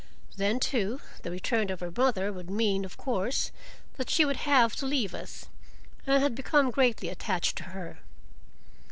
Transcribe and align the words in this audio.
Then, 0.35 0.59
too, 0.59 0.99
the 1.21 1.29
return 1.29 1.69
of 1.69 1.79
her 1.79 1.93
mother 1.95 2.33
would 2.33 2.49
mean, 2.49 2.85
of 2.85 2.97
course, 2.97 3.51
that 3.97 4.09
she 4.09 4.25
would 4.25 4.37
have 4.47 4.75
to 4.77 4.87
leave 4.87 5.13
us, 5.13 5.45
and 6.07 6.15
I 6.15 6.17
had 6.17 6.33
become 6.33 6.71
greatly 6.71 7.07
attached 7.09 7.55
to 7.57 7.63
her. 7.65 7.99